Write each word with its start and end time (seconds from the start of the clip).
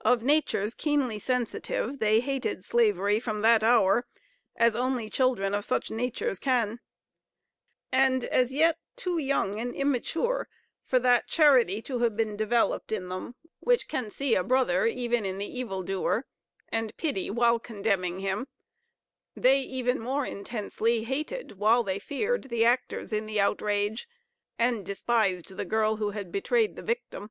Of 0.00 0.24
natures 0.24 0.74
keenly 0.74 1.20
sensitive, 1.20 2.00
they 2.00 2.18
hated 2.18 2.64
slavery, 2.64 3.20
from 3.20 3.40
that 3.42 3.62
hour, 3.62 4.04
as 4.56 4.74
only 4.74 5.08
children 5.08 5.54
of 5.54 5.64
such 5.64 5.92
natures 5.92 6.40
can; 6.40 6.80
and 7.92 8.24
as 8.24 8.52
yet 8.52 8.80
too 8.96 9.18
young 9.18 9.60
and 9.60 9.72
immature 9.72 10.48
for 10.84 10.98
that 10.98 11.28
charity 11.28 11.80
to 11.82 12.00
have 12.00 12.16
been 12.16 12.36
developed 12.36 12.90
in 12.90 13.08
them, 13.10 13.36
which 13.60 13.86
can 13.86 14.10
see 14.10 14.34
a 14.34 14.42
brother 14.42 14.86
even 14.86 15.24
in 15.24 15.38
the 15.38 15.46
evil 15.46 15.84
doer, 15.84 16.26
and 16.70 16.96
pity 16.96 17.30
while 17.30 17.60
condemning 17.60 18.18
him, 18.18 18.48
they 19.36 19.60
even 19.60 20.00
more 20.00 20.26
intensely 20.26 21.04
hated, 21.04 21.52
while 21.60 21.84
they 21.84 22.00
feared, 22.00 22.42
the 22.50 22.64
actors 22.64 23.12
in 23.12 23.24
the 23.24 23.40
outrage, 23.40 24.08
and 24.58 24.84
despised 24.84 25.56
the 25.56 25.64
girl 25.64 25.94
who 25.98 26.10
had 26.10 26.32
betrayed 26.32 26.74
the 26.74 26.82
victim. 26.82 27.30